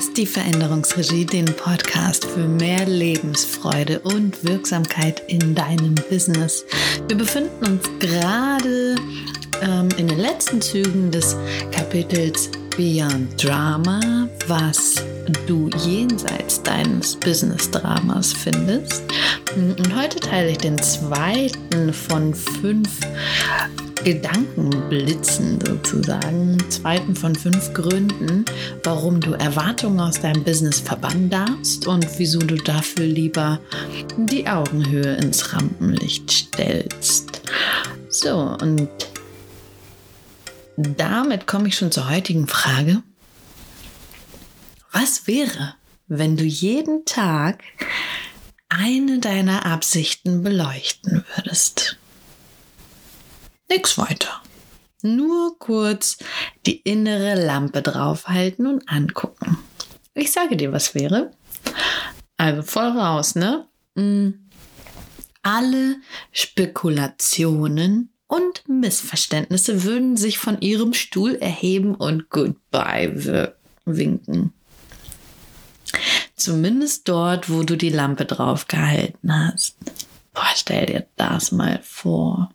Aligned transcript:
hörst 0.00 0.16
die 0.16 0.24
Veränderungsregie, 0.24 1.26
den 1.26 1.44
Podcast 1.44 2.24
für 2.24 2.48
mehr 2.48 2.86
Lebensfreude 2.86 4.00
und 4.00 4.42
Wirksamkeit 4.42 5.22
in 5.28 5.54
deinem 5.54 5.94
Business. 6.08 6.64
Wir 7.06 7.18
befinden 7.18 7.66
uns 7.66 7.82
gerade 7.98 8.94
ähm, 9.60 9.90
in 9.98 10.08
den 10.08 10.18
letzten 10.18 10.62
Zügen 10.62 11.10
des 11.10 11.36
Kapitels 11.70 12.50
Beyond 12.78 13.44
Drama, 13.44 14.26
was 14.46 15.04
du 15.46 15.68
jenseits 15.84 16.62
deines 16.62 17.16
Business-Dramas 17.16 18.32
findest. 18.32 19.02
Und 19.54 19.94
heute 19.94 20.18
teile 20.18 20.52
ich 20.52 20.58
den 20.58 20.78
zweiten 20.78 21.92
von 21.92 22.32
fünf 22.32 22.88
Gedankenblitzen 24.04 25.58
sozusagen, 25.64 26.58
zweiten 26.70 27.14
von 27.14 27.34
fünf 27.34 27.74
Gründen, 27.74 28.44
warum 28.82 29.20
du 29.20 29.34
Erwartungen 29.34 30.00
aus 30.00 30.20
deinem 30.20 30.42
Business 30.42 30.80
verbannen 30.80 31.28
darfst 31.28 31.86
und 31.86 32.06
wieso 32.18 32.38
du 32.38 32.56
dafür 32.56 33.06
lieber 33.06 33.60
die 34.16 34.48
Augenhöhe 34.48 35.16
ins 35.16 35.52
Rampenlicht 35.52 36.30
stellst. 36.30 37.42
So, 38.08 38.56
und 38.60 38.88
damit 40.76 41.46
komme 41.46 41.68
ich 41.68 41.76
schon 41.76 41.92
zur 41.92 42.08
heutigen 42.08 42.48
Frage. 42.48 43.02
Was 44.92 45.26
wäre, 45.26 45.74
wenn 46.08 46.36
du 46.36 46.44
jeden 46.44 47.04
Tag 47.04 47.62
eine 48.68 49.18
deiner 49.18 49.66
Absichten 49.66 50.42
beleuchten 50.42 51.24
würdest? 51.36 51.99
Nix 53.70 53.96
weiter. 53.96 54.42
Nur 55.02 55.58
kurz 55.58 56.18
die 56.66 56.80
innere 56.80 57.42
Lampe 57.42 57.82
draufhalten 57.82 58.66
und 58.66 58.88
angucken. 58.88 59.56
Ich 60.12 60.32
sage 60.32 60.56
dir, 60.56 60.72
was 60.72 60.94
wäre. 60.94 61.30
Also 62.36 62.62
voll 62.62 62.88
raus, 62.88 63.34
ne? 63.34 63.68
Mm. 63.94 64.30
Alle 65.42 65.96
Spekulationen 66.32 68.12
und 68.26 68.68
Missverständnisse 68.68 69.84
würden 69.84 70.16
sich 70.16 70.38
von 70.38 70.60
ihrem 70.60 70.92
Stuhl 70.92 71.36
erheben 71.36 71.94
und 71.94 72.28
Goodbye 72.28 73.54
winken. 73.86 74.52
Zumindest 76.36 77.08
dort, 77.08 77.50
wo 77.50 77.62
du 77.62 77.76
die 77.76 77.90
Lampe 77.90 78.24
draufgehalten 78.24 79.32
hast. 79.32 79.76
Boah, 80.34 80.50
stell 80.54 80.86
dir 80.86 81.06
das 81.16 81.52
mal 81.52 81.80
vor. 81.82 82.50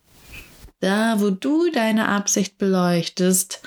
Da, 0.79 1.19
wo 1.19 1.29
du 1.29 1.71
deine 1.71 2.09
Absicht 2.09 2.57
beleuchtest, 2.57 3.61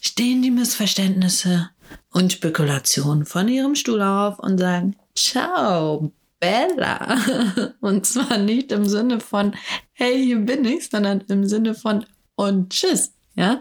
stehen 0.00 0.42
die 0.42 0.50
Missverständnisse 0.50 1.70
und 2.10 2.32
Spekulationen 2.32 3.26
von 3.26 3.48
ihrem 3.48 3.74
Stuhl 3.74 4.02
auf 4.02 4.38
und 4.38 4.58
sagen, 4.58 4.96
ciao, 5.14 6.12
Bella. 6.38 7.18
Und 7.80 8.04
zwar 8.04 8.36
nicht 8.36 8.70
im 8.70 8.84
Sinne 8.86 9.20
von, 9.20 9.54
hey, 9.92 10.22
hier 10.22 10.38
bin 10.38 10.66
ich, 10.66 10.90
sondern 10.90 11.22
im 11.28 11.46
Sinne 11.46 11.74
von, 11.74 12.04
und 12.34 12.70
tschüss. 12.70 13.12
Ja, 13.34 13.60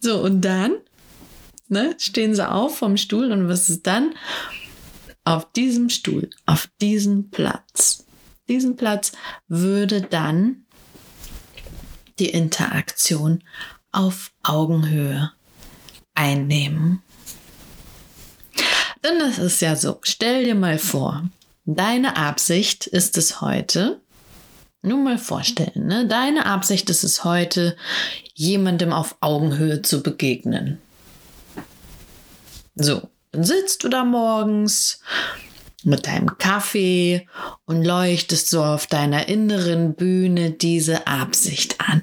so, 0.00 0.20
und 0.22 0.40
dann 0.40 0.76
ne, 1.68 1.94
stehen 1.98 2.34
sie 2.34 2.48
auf 2.48 2.78
vom 2.78 2.96
Stuhl 2.96 3.30
und 3.30 3.48
was 3.48 3.68
ist 3.68 3.86
dann? 3.86 4.14
Auf 5.24 5.52
diesem 5.52 5.88
Stuhl, 5.88 6.30
auf 6.46 6.68
diesem 6.80 7.30
Platz, 7.30 8.06
diesen 8.48 8.76
Platz 8.76 9.12
würde 9.46 10.00
dann 10.00 10.64
die 12.20 12.30
Interaktion 12.30 13.42
auf 13.92 14.32
Augenhöhe 14.42 15.32
einnehmen. 16.14 17.02
Denn 19.04 19.18
das 19.20 19.38
ist 19.38 19.60
ja 19.60 19.76
so, 19.76 19.98
stell 20.02 20.44
dir 20.44 20.54
mal 20.54 20.78
vor, 20.78 21.28
deine 21.64 22.16
Absicht 22.16 22.86
ist 22.86 23.16
es 23.16 23.40
heute, 23.40 24.00
nur 24.82 24.98
mal 24.98 25.18
vorstellen, 25.18 25.86
ne? 25.86 26.06
deine 26.06 26.46
Absicht 26.46 26.90
ist 26.90 27.04
es 27.04 27.24
heute, 27.24 27.76
jemandem 28.34 28.92
auf 28.92 29.16
Augenhöhe 29.20 29.82
zu 29.82 30.02
begegnen. 30.02 30.78
So, 32.74 33.08
dann 33.32 33.44
sitzt 33.44 33.84
du 33.84 33.88
da 33.88 34.04
morgens 34.04 35.00
mit 35.84 36.06
deinem 36.06 36.38
Kaffee 36.38 37.28
und 37.64 37.84
leuchtest 37.84 38.50
so 38.50 38.62
auf 38.64 38.86
deiner 38.86 39.28
inneren 39.28 39.94
Bühne 39.94 40.50
diese 40.50 41.06
Absicht 41.06 41.80
an 41.80 42.02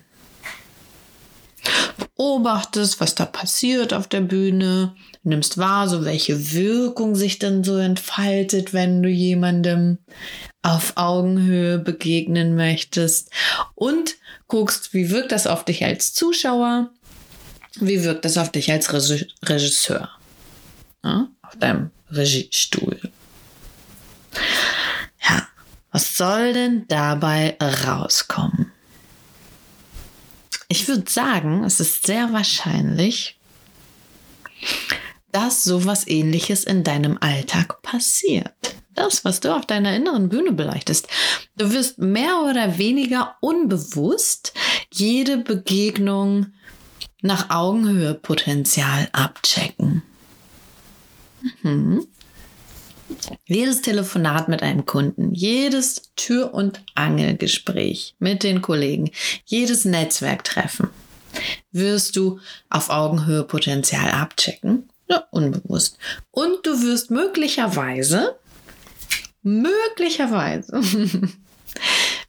beobachtest, 2.16 3.00
was 3.00 3.16
da 3.16 3.26
passiert 3.26 3.94
auf 3.94 4.08
der 4.08 4.22
Bühne, 4.22 4.96
nimmst 5.24 5.58
wahr, 5.58 5.90
so 5.90 6.06
welche 6.06 6.54
Wirkung 6.54 7.16
sich 7.16 7.40
dann 7.40 7.64
so 7.64 7.78
entfaltet, 7.78 8.74
wenn 8.74 9.04
du 9.04 9.10
jemandem 9.10 9.98
auf 10.62 10.94
Augenhöhe 10.96 11.78
begegnen 11.78 12.56
möchtest 12.56 13.32
und 13.76 14.16
guckst, 14.48 14.94
wie 14.94 15.10
wirkt 15.10 15.32
das 15.32 15.46
auf 15.46 15.66
dich 15.66 15.84
als 15.84 16.14
Zuschauer, 16.14 16.90
wie 17.80 18.04
wirkt 18.04 18.26
das 18.26 18.38
auf 18.38 18.52
dich 18.52 18.72
als 18.72 18.92
Regisseur, 18.94 20.10
ja, 21.04 21.28
auf 21.42 21.56
deinem 21.58 21.92
Regiestuhl. 22.10 23.00
Ja, 25.28 25.48
was 25.92 26.16
soll 26.16 26.54
denn 26.54 26.88
dabei 26.88 27.58
rauskommen? 27.62 28.65
Ich 30.76 30.90
würde 30.90 31.10
sagen, 31.10 31.64
es 31.64 31.80
ist 31.80 32.06
sehr 32.06 32.34
wahrscheinlich, 32.34 33.40
dass 35.32 35.64
sowas 35.64 36.06
ähnliches 36.06 36.66
in 36.66 36.84
deinem 36.84 37.18
Alltag 37.22 37.82
passiert. 37.82 38.52
Das, 38.94 39.24
was 39.24 39.40
du 39.40 39.56
auf 39.56 39.66
deiner 39.66 39.96
inneren 39.96 40.28
Bühne 40.28 40.52
beleuchtest. 40.52 41.08
Du 41.56 41.72
wirst 41.72 41.98
mehr 41.98 42.42
oder 42.42 42.78
weniger 42.78 43.38
unbewusst 43.40 44.54
jede 44.92 45.38
Begegnung 45.38 46.48
nach 47.22 47.50
Augenhöhe 47.52 48.14
Potenzial 48.14 49.08
abchecken. 49.14 50.04
Mhm. 51.62 52.06
Jedes 53.46 53.82
Telefonat 53.82 54.48
mit 54.48 54.62
einem 54.64 54.86
Kunden, 54.86 55.34
jedes 55.34 56.12
Tür- 56.16 56.54
und 56.54 56.82
Angelgespräch 56.96 58.16
mit 58.20 58.44
den 58.44 58.62
Kollegen, 58.62 59.12
jedes 59.46 59.86
Netzwerktreffen 59.86 60.90
wirst 61.72 62.16
du 62.16 62.40
auf 62.70 62.90
Augenhöhe 62.90 63.44
Potenzial 63.44 64.10
abchecken. 64.12 64.90
Ja, 65.08 65.26
unbewusst. 65.32 65.98
Und 66.32 66.66
du 66.66 66.82
wirst 66.82 67.12
möglicherweise, 67.12 68.36
möglicherweise, 69.44 70.82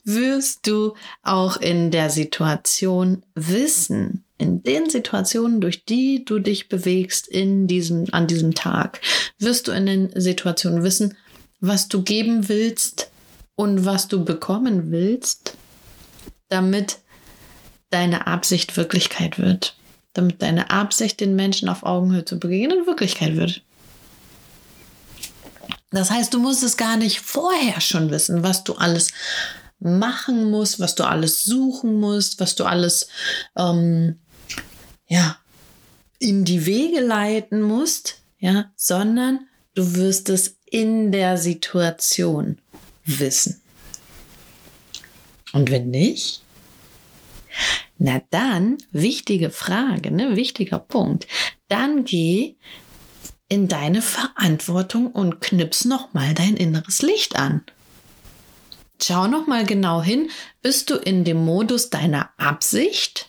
wirst 0.06 0.66
du 0.66 0.94
auch 1.22 1.58
in 1.58 1.90
der 1.90 2.08
Situation 2.10 3.22
wissen, 3.34 4.24
in 4.38 4.62
den 4.62 4.88
Situationen, 4.88 5.60
durch 5.60 5.84
die 5.84 6.24
du 6.24 6.38
dich 6.38 6.68
bewegst 6.68 7.26
in 7.26 7.66
diesem, 7.66 8.06
an 8.12 8.26
diesem 8.26 8.54
Tag, 8.54 9.00
wirst 9.38 9.68
du 9.68 9.72
in 9.72 9.86
den 9.86 10.10
Situationen 10.14 10.82
wissen, 10.82 11.16
was 11.60 11.88
du 11.88 12.02
geben 12.02 12.48
willst 12.48 13.10
und 13.56 13.84
was 13.84 14.08
du 14.08 14.24
bekommen 14.24 14.90
willst, 14.90 15.56
damit 16.48 16.98
deine 17.90 18.26
Absicht 18.26 18.76
Wirklichkeit 18.76 19.38
wird. 19.38 19.76
Damit 20.12 20.40
deine 20.40 20.70
Absicht, 20.70 21.20
den 21.20 21.34
Menschen 21.34 21.68
auf 21.68 21.82
Augenhöhe 21.82 22.24
zu 22.24 22.38
begegnen, 22.38 22.86
Wirklichkeit 22.86 23.36
wird. 23.36 23.62
Das 25.90 26.10
heißt, 26.10 26.32
du 26.32 26.38
musst 26.38 26.62
es 26.62 26.76
gar 26.76 26.96
nicht 26.96 27.20
vorher 27.20 27.80
schon 27.80 28.10
wissen, 28.10 28.42
was 28.42 28.64
du 28.64 28.74
alles 28.74 29.12
machen 29.78 30.50
musst, 30.50 30.80
was 30.80 30.94
du 30.94 31.04
alles 31.04 31.44
suchen 31.44 32.00
musst, 32.00 32.40
was 32.40 32.54
du 32.54 32.64
alles 32.64 33.08
ähm, 33.56 34.18
ja, 35.06 35.38
in 36.18 36.44
die 36.44 36.66
Wege 36.66 37.00
leiten 37.00 37.60
musst, 37.60 38.22
ja, 38.38 38.70
sondern 38.76 39.46
du 39.74 39.94
wirst 39.94 40.28
es 40.28 40.56
in 40.66 41.12
der 41.12 41.38
Situation 41.38 42.58
wissen. 43.04 43.60
Und 45.52 45.70
wenn 45.70 45.90
nicht, 45.90 46.42
na 47.98 48.20
dann, 48.30 48.78
wichtige 48.90 49.50
Frage, 49.50 50.10
ne, 50.10 50.36
wichtiger 50.36 50.78
Punkt, 50.78 51.26
dann 51.68 52.04
geh 52.04 52.56
in 53.48 53.68
deine 53.68 54.02
Verantwortung 54.02 55.12
und 55.12 55.40
knips 55.40 55.84
nochmal 55.84 56.34
dein 56.34 56.56
inneres 56.56 57.00
Licht 57.02 57.36
an. 57.36 57.62
Schau 59.02 59.26
nochmal 59.26 59.66
genau 59.66 60.02
hin, 60.02 60.30
bist 60.62 60.90
du 60.90 60.96
in 60.96 61.24
dem 61.24 61.44
Modus 61.44 61.90
deiner 61.90 62.30
Absicht 62.38 63.28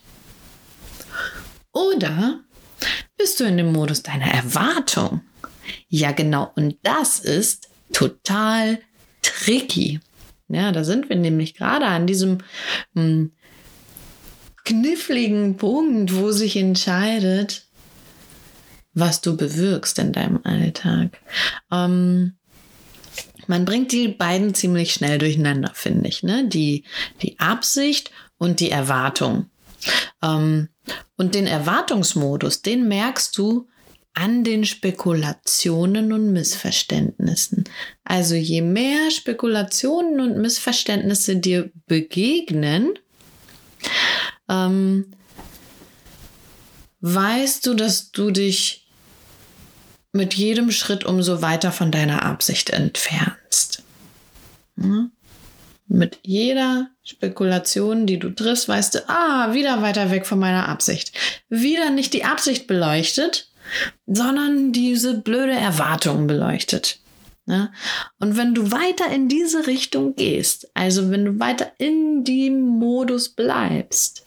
oder 1.72 2.40
bist 3.18 3.40
du 3.40 3.44
in 3.44 3.58
dem 3.58 3.72
Modus 3.72 4.04
deiner 4.04 4.28
Erwartung? 4.28 5.22
Ja, 5.90 6.12
genau. 6.12 6.52
Und 6.56 6.78
das 6.84 7.20
ist 7.20 7.70
total 7.94 8.80
tricky. 9.22 10.00
Ja, 10.48 10.72
da 10.72 10.84
sind 10.84 11.10
wir 11.10 11.16
nämlich 11.16 11.56
gerade 11.56 11.86
an 11.86 12.08
diesem 12.08 12.40
hm, 12.96 13.34
kniffligen 14.64 15.58
Punkt, 15.58 16.16
wo 16.16 16.32
sich 16.32 16.56
entscheidet, 16.56 17.68
was 18.94 19.22
du 19.22 19.38
bewirkst 19.38 20.00
in 20.00 20.14
deinem 20.14 20.40
Alltag. 20.44 21.20
Ähm, 21.72 22.38
man 23.48 23.66
bringt 23.66 23.92
die 23.92 24.08
beiden 24.08 24.54
ziemlich 24.54 24.94
schnell 24.94 25.18
durcheinander, 25.18 25.72
finde 25.74 26.10
ich. 26.10 26.24
Ne? 26.24 26.48
Die, 26.48 26.84
die 27.22 27.40
Absicht 27.40 28.12
und 28.38 28.60
die 28.60 28.72
Erwartung. 28.72 29.50
Ähm, 30.22 30.70
und 31.16 31.36
den 31.36 31.48
Erwartungsmodus, 31.48 32.62
den 32.62 32.88
merkst 32.88 33.38
du 33.38 33.68
an 34.14 34.44
den 34.44 34.66
Spekulationen 34.66 36.12
und 36.12 36.34
Missverständnissen. 36.34 37.66
Also 38.04 38.34
je 38.34 38.62
mehr 38.62 39.12
Spekulationen 39.12 40.20
und 40.20 40.38
Missverständnisse 40.40 41.36
dir 41.36 41.70
begegnen, 41.86 42.98
ähm, 44.50 45.12
weißt 47.02 47.66
du, 47.68 47.76
dass 47.76 48.12
du 48.12 48.32
dich 48.32 48.87
mit 50.18 50.34
jedem 50.34 50.72
Schritt 50.72 51.06
umso 51.06 51.42
weiter 51.42 51.72
von 51.72 51.92
deiner 51.92 52.24
Absicht 52.24 52.72
entfernst. 52.72 53.84
Hm? 54.78 55.12
Mit 55.88 56.20
jeder 56.24 56.90
Spekulation, 57.04 58.06
die 58.06 58.20
du 58.20 58.32
triffst, 58.32 58.68
weißt 58.68 58.96
du, 58.96 59.10
ah, 59.10 59.54
wieder 59.54 59.82
weiter 59.82 60.12
weg 60.12 60.26
von 60.26 60.40
meiner 60.40 60.68
Absicht. 60.68 61.14
Wieder 61.48 61.90
nicht 61.92 62.14
die 62.14 62.26
Absicht 62.26 62.68
beleuchtet, 62.68 63.50
sondern 64.06 64.74
diese 64.74 65.14
blöde 65.14 65.54
Erwartung 65.54 66.28
beleuchtet. 66.28 67.00
Ja? 67.46 67.72
Und 68.20 68.36
wenn 68.36 68.54
du 68.54 68.72
weiter 68.72 69.10
in 69.10 69.30
diese 69.30 69.68
Richtung 69.68 70.16
gehst, 70.16 70.70
also 70.74 71.10
wenn 71.10 71.24
du 71.24 71.40
weiter 71.40 71.72
in 71.78 72.26
dem 72.26 72.60
Modus 72.60 73.30
bleibst, 73.30 74.26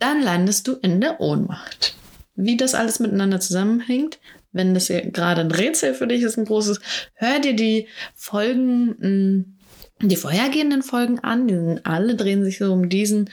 dann 0.00 0.22
landest 0.22 0.66
du 0.66 0.72
in 0.74 1.00
der 1.00 1.20
Ohnmacht. 1.20 1.94
Wie 2.34 2.56
das 2.56 2.74
alles 2.74 3.00
miteinander 3.00 3.40
zusammenhängt, 3.40 4.18
wenn 4.52 4.74
das 4.74 4.88
gerade 4.88 5.40
ein 5.40 5.50
Rätsel 5.50 5.94
für 5.94 6.06
dich 6.06 6.22
ist, 6.22 6.38
ein 6.38 6.44
großes, 6.44 6.80
hör 7.14 7.38
dir 7.40 7.54
die 7.54 7.88
Folgen, 8.14 8.96
hm, 9.00 9.58
die 10.00 10.16
vorhergehenden 10.16 10.82
Folgen 10.82 11.18
an. 11.20 11.48
Die 11.48 11.54
sind, 11.54 11.86
alle 11.86 12.14
drehen 12.14 12.44
sich 12.44 12.58
so 12.58 12.72
um 12.72 12.88
diesen, 12.88 13.30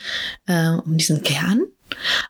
äh, 0.48 0.70
um 0.70 0.98
diesen 0.98 1.22
Kern. 1.24 1.62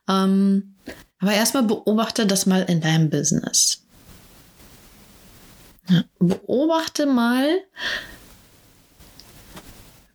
Ähm, 0.10 0.76
aber 1.20 1.34
erstmal 1.34 1.64
beobachte 1.64 2.26
das 2.26 2.46
mal 2.46 2.64
in 2.64 2.82
deinem 2.82 3.10
Business. 3.10 3.82
Beobachte 6.20 7.06
mal, 7.06 7.48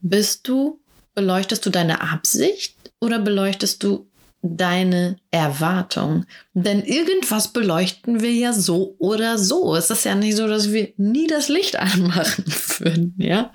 bist 0.00 0.49
du, 0.49 0.81
beleuchtest 1.14 1.64
du 1.64 1.70
deine 1.70 2.00
Absicht 2.00 2.76
oder 3.00 3.19
beleuchtest 3.19 3.82
du 3.82 4.10
deine 4.42 5.16
Erwartung. 5.31 6.25
Denn 6.54 6.82
irgendwas 6.82 7.48
beleuchten 7.48 8.20
wir 8.20 8.32
ja 8.32 8.52
so 8.52 8.94
oder 8.98 9.37
so. 9.38 9.75
Es 9.75 9.90
ist 9.90 10.04
ja 10.04 10.14
nicht 10.14 10.37
so, 10.37 10.48
dass 10.48 10.72
wir 10.72 10.92
nie 10.96 11.26
das 11.26 11.48
Licht 11.48 11.76
anmachen 11.78 12.44
würden, 12.78 13.14
ja. 13.19 13.52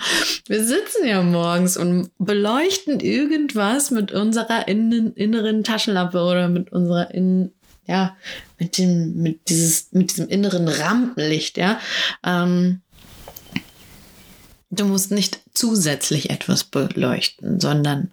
Wir 0.48 0.64
sitzen 0.64 1.06
ja 1.06 1.22
morgens 1.24 1.78
und 1.78 2.12
beleuchten 2.20 3.00
irgendwas 3.00 3.90
mit 3.92 4.12
unserer 4.12 4.68
inneren 4.68 5.64
Taschenlampe 5.64 6.22
oder 6.22 6.50
mit 6.50 6.72
unserer 6.72 7.14
innen, 7.14 7.52
ja, 7.88 8.16
mit 8.60 8.78
dem, 8.78 9.16
mit 9.16 9.50
dieses, 9.50 9.92
mit 9.92 10.12
diesem 10.12 10.28
inneren 10.28 10.68
Rampenlicht, 10.68 11.58
ja. 11.58 11.80
Ähm, 12.24 12.82
du 14.70 14.86
musst 14.86 15.12
nicht 15.12 15.40
zusätzlich 15.54 16.30
etwas 16.30 16.64
beleuchten, 16.64 17.60
sondern 17.60 18.12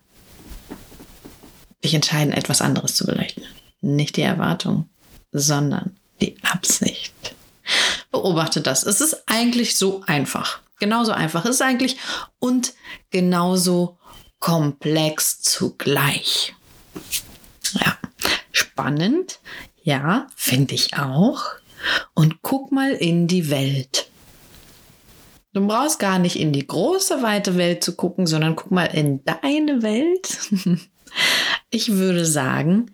dich 1.84 1.94
entscheiden, 1.94 2.32
etwas 2.32 2.62
anderes 2.62 2.94
zu 2.94 3.06
beleuchten. 3.06 3.44
Nicht 3.80 4.16
die 4.16 4.22
Erwartung, 4.22 4.88
sondern 5.32 5.96
die 6.20 6.36
Absicht. 6.42 7.34
Beobachte 8.10 8.60
das. 8.60 8.84
Es 8.84 9.00
ist 9.00 9.24
eigentlich 9.26 9.76
so 9.76 10.02
einfach. 10.06 10.60
Genauso 10.78 11.12
einfach 11.12 11.44
ist 11.44 11.56
es 11.56 11.60
eigentlich 11.60 11.96
und 12.38 12.74
genauso 13.10 13.98
komplex 14.40 15.40
zugleich. 15.40 16.54
Ja, 17.74 17.96
spannend. 18.50 19.38
Ja, 19.82 20.26
finde 20.36 20.74
ich 20.74 20.98
auch. 20.98 21.44
Und 22.14 22.42
guck 22.42 22.72
mal 22.72 22.92
in 22.92 23.26
die 23.26 23.50
Welt. 23.50 24.10
Du 25.52 25.66
brauchst 25.66 25.98
gar 25.98 26.18
nicht 26.18 26.36
in 26.36 26.52
die 26.52 26.66
große, 26.66 27.22
weite 27.22 27.56
Welt 27.56 27.84
zu 27.84 27.94
gucken, 27.94 28.26
sondern 28.26 28.56
guck 28.56 28.70
mal 28.70 28.86
in 28.86 29.24
deine 29.24 29.82
Welt. 29.82 30.38
Ich 31.74 31.92
würde 31.92 32.26
sagen, 32.26 32.90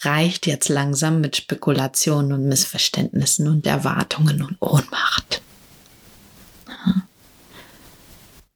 reicht 0.00 0.48
jetzt 0.48 0.68
langsam 0.68 1.20
mit 1.20 1.36
Spekulationen 1.36 2.32
und 2.32 2.48
Missverständnissen 2.48 3.46
und 3.46 3.64
Erwartungen 3.66 4.42
und 4.42 4.56
Ohnmacht. 4.60 5.40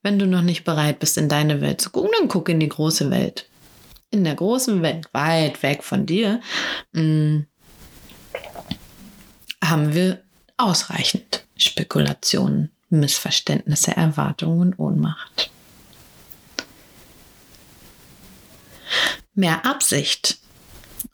Wenn 0.02 0.18
du 0.18 0.26
noch 0.26 0.42
nicht 0.42 0.64
bereit 0.64 0.98
bist, 0.98 1.16
in 1.18 1.28
deine 1.28 1.60
Welt 1.60 1.80
zu 1.80 1.90
gucken, 1.90 2.10
dann 2.18 2.26
guck 2.26 2.48
in 2.48 2.58
die 2.58 2.68
große 2.68 3.10
Welt. 3.10 3.48
In 4.10 4.24
der 4.24 4.34
großen 4.34 4.82
Welt, 4.82 5.06
weit 5.12 5.62
weg 5.62 5.84
von 5.84 6.04
dir, 6.04 6.40
mm, 6.92 7.42
haben 9.62 9.94
wir 9.94 10.20
ausreichend 10.56 11.44
Spekulationen, 11.56 12.72
Missverständnisse, 12.88 13.96
Erwartungen 13.96 14.72
und 14.72 14.78
Ohnmacht. 14.80 15.50
Mehr 19.40 19.64
Absicht 19.64 20.38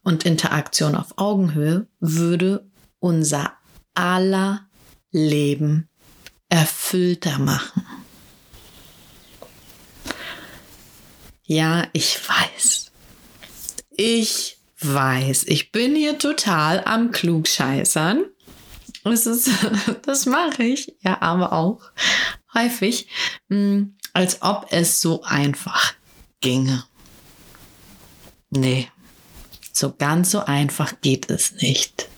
und 0.02 0.24
Interaktion 0.26 0.96
auf 0.96 1.16
Augenhöhe 1.16 1.86
würde 2.00 2.68
unser 2.98 3.52
aller 3.94 4.66
Leben 5.12 5.88
erfüllter 6.48 7.38
machen. 7.38 7.86
Ja, 11.44 11.86
ich 11.92 12.18
weiß. 12.28 12.90
Ich 13.90 14.58
weiß. 14.80 15.44
Ich 15.44 15.70
bin 15.70 15.94
hier 15.94 16.18
total 16.18 16.82
am 16.84 17.12
Klugscheißern. 17.12 18.24
Das, 19.04 19.26
ist, 19.26 19.50
das 20.02 20.26
mache 20.26 20.64
ich 20.64 20.96
ja 20.98 21.22
aber 21.22 21.52
auch 21.52 21.80
häufig, 22.54 23.06
hm, 23.50 23.94
als 24.14 24.42
ob 24.42 24.66
es 24.70 25.00
so 25.00 25.22
einfach 25.22 25.94
ginge. 26.40 26.82
Nee, 28.50 28.88
so 29.72 29.94
ganz 29.96 30.30
so 30.30 30.40
einfach 30.40 31.00
geht 31.00 31.30
es 31.30 31.52
nicht. 31.60 32.08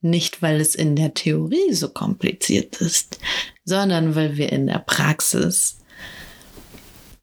Nicht, 0.00 0.40
weil 0.40 0.60
es 0.60 0.74
in 0.74 0.96
der 0.96 1.14
Theorie 1.14 1.72
so 1.72 1.88
kompliziert 1.88 2.80
ist, 2.80 3.18
sondern 3.64 4.14
weil 4.14 4.36
wir 4.36 4.50
in 4.50 4.66
der 4.66 4.78
Praxis 4.78 5.78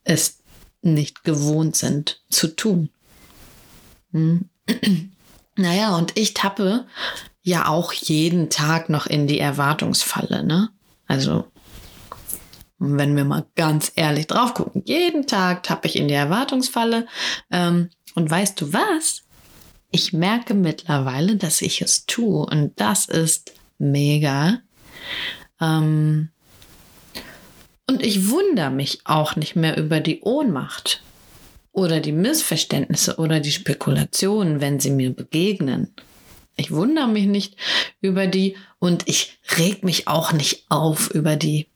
es 0.03 0.39
nicht 0.81 1.23
gewohnt 1.23 1.75
sind 1.75 2.21
zu 2.29 2.55
tun. 2.55 2.89
Hm. 4.11 4.49
Naja, 5.55 5.97
und 5.97 6.17
ich 6.17 6.33
tappe 6.33 6.85
ja 7.41 7.67
auch 7.67 7.91
jeden 7.91 8.49
Tag 8.49 8.87
noch 8.87 9.07
in 9.07 9.27
die 9.27 9.39
Erwartungsfalle, 9.39 10.45
ne? 10.45 10.69
Also, 11.05 11.51
wenn 12.77 13.17
wir 13.17 13.25
mal 13.25 13.45
ganz 13.55 13.91
ehrlich 13.95 14.27
drauf 14.27 14.53
gucken, 14.53 14.83
jeden 14.85 15.27
Tag 15.27 15.63
tappe 15.63 15.89
ich 15.89 15.97
in 15.97 16.07
die 16.07 16.13
Erwartungsfalle. 16.13 17.07
Ähm, 17.51 17.89
und 18.15 18.29
weißt 18.29 18.59
du 18.61 18.73
was? 18.73 19.23
Ich 19.91 20.13
merke 20.13 20.53
mittlerweile, 20.53 21.35
dass 21.35 21.61
ich 21.61 21.81
es 21.81 22.05
tue 22.05 22.45
und 22.45 22.79
das 22.79 23.05
ist 23.05 23.53
mega. 23.77 24.59
Ähm 25.59 26.29
und 27.87 28.05
ich 28.05 28.29
wundere 28.29 28.69
mich 28.69 28.99
auch 29.05 29.35
nicht 29.35 29.55
mehr 29.55 29.77
über 29.77 29.99
die 29.99 30.21
Ohnmacht 30.21 31.01
oder 31.71 31.99
die 31.99 32.11
Missverständnisse 32.11 33.17
oder 33.17 33.39
die 33.39 33.51
Spekulationen, 33.51 34.61
wenn 34.61 34.79
sie 34.79 34.91
mir 34.91 35.09
begegnen. 35.11 35.93
Ich 36.55 36.71
wundere 36.71 37.07
mich 37.07 37.25
nicht 37.25 37.55
über 38.01 38.27
die 38.27 38.57
und 38.79 39.07
ich 39.07 39.39
reg 39.57 39.83
mich 39.83 40.07
auch 40.07 40.33
nicht 40.33 40.65
auf 40.69 41.09
über 41.09 41.35
die. 41.35 41.67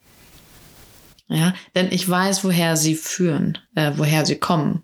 Ja, 1.29 1.55
denn 1.73 1.91
ich 1.91 2.07
weiß, 2.07 2.43
woher 2.43 2.75
sie 2.75 2.95
führen, 2.95 3.57
äh, 3.75 3.93
woher 3.95 4.25
sie 4.25 4.35
kommen. 4.35 4.83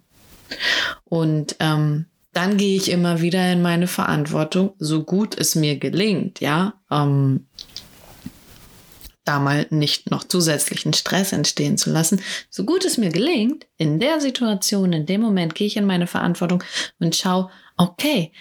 Und 1.06 1.56
ähm, 1.60 2.06
dann 2.34 2.58
gehe 2.58 2.77
ich 2.77 2.91
immer 2.91 3.22
wieder 3.22 3.51
in 3.51 3.62
meine 3.62 3.88
Verantwortung, 3.88 4.74
so 4.77 5.03
gut 5.03 5.38
es 5.38 5.56
mir 5.56 5.77
gelingt, 5.77 6.39
ja. 6.39 6.74
Ähm, 6.91 7.48
da 9.29 9.39
mal 9.39 9.68
nicht 9.70 10.10
noch 10.10 10.24
zusätzlichen 10.24 10.94
Stress 10.94 11.34
entstehen 11.34 11.77
zu 11.77 11.91
lassen. 11.91 12.20
So 12.50 12.65
gut 12.65 12.84
es 12.84 12.98
mir 12.98 13.10
gelingt, 13.10 13.68
in 13.77 14.00
der 14.00 14.20
Situation, 14.20 14.91
in 14.91 15.06
dem 15.06 15.22
Moment 15.22 15.53
gehe 15.53 15.68
ich 15.68 15.77
in 15.77 15.86
meine 15.86 16.08
Verantwortung 16.08 16.63
und 17.00 17.15
schaue, 17.15 17.51
okay, 17.77 18.32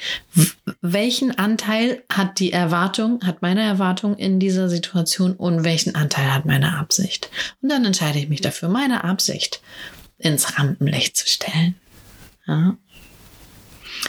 welchen 0.80 1.38
Anteil 1.38 2.02
hat 2.10 2.38
die 2.40 2.52
Erwartung, 2.52 3.20
hat 3.24 3.42
meine 3.42 3.62
Erwartung 3.62 4.16
in 4.16 4.40
dieser 4.40 4.70
Situation 4.70 5.34
und 5.34 5.62
welchen 5.62 5.94
Anteil 5.94 6.32
hat 6.32 6.46
meine 6.46 6.78
Absicht? 6.78 7.28
Und 7.60 7.68
dann 7.68 7.84
entscheide 7.84 8.18
ich 8.18 8.28
mich 8.28 8.40
dafür, 8.40 8.70
meine 8.70 9.04
Absicht 9.04 9.60
ins 10.16 10.58
Rampenlicht 10.58 11.16
zu 11.16 11.28
stellen. 11.28 11.74
Ja. 12.48 12.76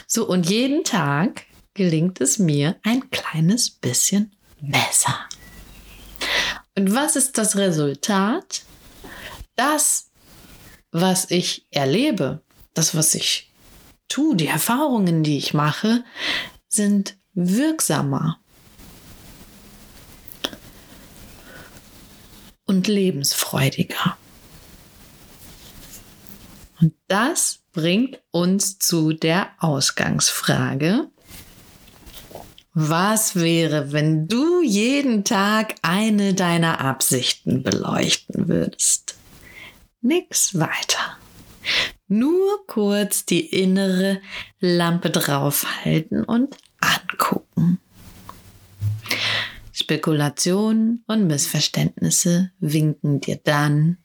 So, 0.06 0.26
und 0.26 0.48
jeden 0.48 0.82
Tag 0.82 1.46
gelingt 1.74 2.20
es 2.20 2.38
mir 2.38 2.76
ein 2.82 3.10
kleines 3.10 3.70
bisschen 3.70 4.34
besser. 4.60 5.28
Und 6.76 6.94
was 6.94 7.16
ist 7.16 7.38
das 7.38 7.56
Resultat? 7.56 8.62
Das, 9.54 10.10
was 10.90 11.30
ich 11.30 11.66
erlebe, 11.70 12.42
das, 12.74 12.94
was 12.94 13.14
ich 13.14 13.52
tue, 14.08 14.36
die 14.36 14.46
Erfahrungen, 14.46 15.22
die 15.22 15.36
ich 15.36 15.54
mache, 15.54 16.04
sind 16.68 17.18
wirksamer 17.34 18.40
und 22.64 22.88
lebensfreudiger. 22.88 24.16
Und 26.80 26.94
das 27.08 27.59
bringt 27.72 28.20
uns 28.30 28.78
zu 28.78 29.12
der 29.12 29.50
Ausgangsfrage. 29.58 31.08
Was 32.72 33.34
wäre, 33.34 33.92
wenn 33.92 34.28
du 34.28 34.62
jeden 34.62 35.24
Tag 35.24 35.74
eine 35.82 36.34
deiner 36.34 36.80
Absichten 36.80 37.62
beleuchten 37.62 38.48
würdest? 38.48 39.16
Nix 40.02 40.58
weiter. 40.58 41.18
Nur 42.06 42.66
kurz 42.66 43.24
die 43.24 43.46
innere 43.46 44.20
Lampe 44.60 45.10
draufhalten 45.10 46.24
und 46.24 46.56
angucken. 46.80 47.80
Spekulationen 49.72 51.04
und 51.06 51.26
Missverständnisse 51.26 52.52
winken 52.60 53.20
dir 53.20 53.40
dann 53.42 53.98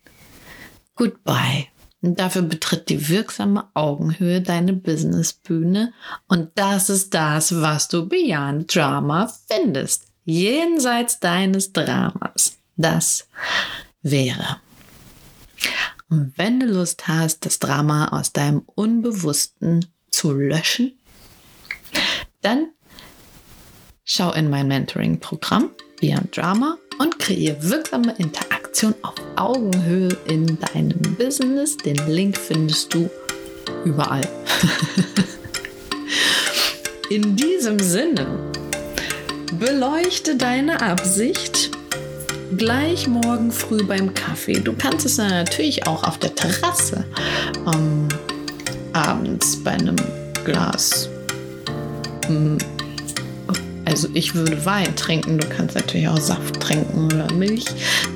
Goodbye. 0.95 1.67
Dafür 2.13 2.43
betritt 2.43 2.89
die 2.89 3.09
wirksame 3.09 3.67
Augenhöhe 3.73 4.41
deine 4.41 4.73
Businessbühne 4.73 5.93
und 6.27 6.51
das 6.55 6.89
ist 6.89 7.13
das, 7.13 7.61
was 7.61 7.87
du 7.87 8.07
Beyond 8.07 8.75
Drama 8.75 9.33
findest. 9.47 10.05
Jenseits 10.25 11.19
deines 11.19 11.73
Dramas. 11.73 12.57
Das 12.75 13.27
wäre. 14.03 14.57
Und 16.09 16.33
wenn 16.37 16.59
du 16.59 16.67
Lust 16.67 17.07
hast, 17.07 17.45
das 17.45 17.59
Drama 17.59 18.09
aus 18.09 18.31
deinem 18.31 18.63
Unbewussten 18.75 19.87
zu 20.09 20.33
löschen, 20.33 20.99
dann 22.41 22.67
schau 24.03 24.31
in 24.33 24.49
mein 24.49 24.67
Mentoring-Programm 24.67 25.71
Beyond 25.99 26.37
Drama 26.37 26.77
und 26.99 27.17
kreiere 27.17 27.57
wirksame 27.63 28.13
Interaktion 28.17 28.54
auf 28.83 29.15
Augenhöhe 29.37 30.09
in 30.27 30.57
deinem 30.59 30.99
Business. 31.17 31.77
Den 31.77 31.95
Link 32.07 32.37
findest 32.37 32.93
du 32.93 33.09
überall. 33.85 34.21
in 37.09 37.37
diesem 37.37 37.79
Sinne, 37.79 38.27
beleuchte 39.57 40.35
deine 40.35 40.81
Absicht 40.81 41.71
gleich 42.57 43.07
morgen 43.07 43.51
früh 43.51 43.83
beim 43.83 44.13
Kaffee. 44.13 44.59
Du 44.59 44.73
kannst 44.73 45.05
es 45.05 45.17
natürlich 45.17 45.87
auch 45.87 46.03
auf 46.03 46.17
der 46.17 46.35
Terrasse 46.35 47.05
ähm, 47.73 48.09
abends 48.91 49.63
bei 49.63 49.71
einem 49.71 49.95
Glas. 50.43 51.07
Hm, 52.27 52.57
also 53.85 54.09
ich 54.13 54.35
würde 54.35 54.65
Wein 54.65 54.95
trinken, 54.95 55.37
du 55.37 55.47
kannst 55.47 55.75
natürlich 55.75 56.07
auch 56.07 56.17
Saft 56.17 56.59
trinken 56.59 57.05
oder 57.05 57.31
Milch. 57.33 57.65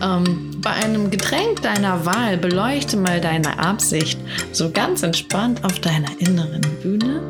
Ähm, 0.01 0.48
bei 0.61 0.71
einem 0.71 1.09
Getränk 1.09 1.61
deiner 1.61 2.05
Wahl 2.05 2.37
beleuchte 2.37 2.97
mal 2.97 3.21
deine 3.21 3.59
Absicht 3.59 4.19
so 4.51 4.71
ganz 4.71 5.03
entspannt 5.03 5.63
auf 5.63 5.79
deiner 5.79 6.09
inneren 6.19 6.61
Bühne. 6.81 7.21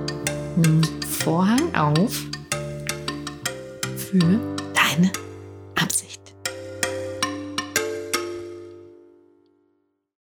Hm, 0.56 0.82
Vorhang 1.08 1.76
auf 1.76 2.22
für. 3.98 4.59